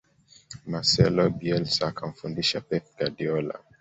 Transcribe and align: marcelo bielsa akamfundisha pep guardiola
marcelo 0.71 1.23
bielsa 1.39 1.83
akamfundisha 1.87 2.61
pep 2.69 2.83
guardiola 2.97 3.53